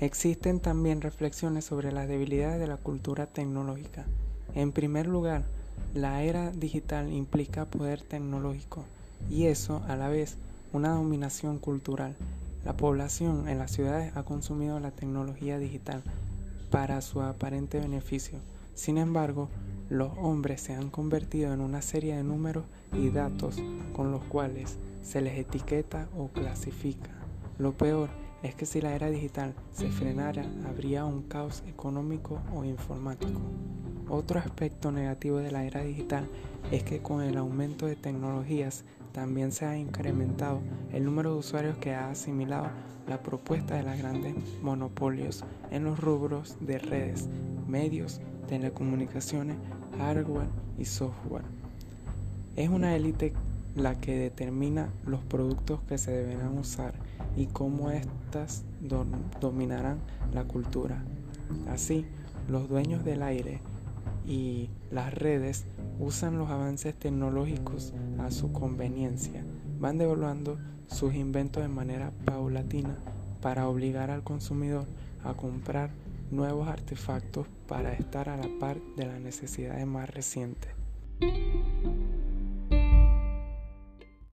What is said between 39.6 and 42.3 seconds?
ha incrementado el número de usuarios que ha